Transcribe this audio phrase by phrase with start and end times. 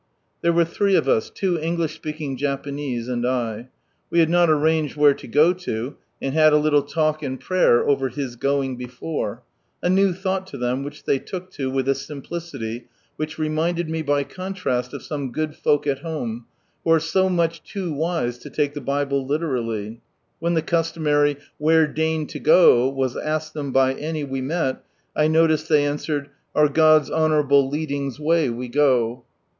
[0.41, 3.67] There were three of us— two English speaking Japanese and I.
[4.09, 7.87] We had not arranged where to go to, and had a little talk and prayer
[7.87, 9.43] over His "Going Before"—
[9.83, 12.87] a new thought to them, which they took to, with a simplicity
[13.17, 16.47] which reminded me Iiy contrast of some good folk at home,
[16.83, 19.99] who are so much too wise to take the Bibie liierally.
[20.39, 24.83] When the customary" Where deign to go?" was asked them by any we met,
[25.15, 29.25] I noticed they answered" Our God's honourable leading's way we go."